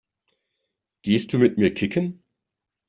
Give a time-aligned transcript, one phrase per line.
[1.03, 2.23] Gehst du mit mir kicken?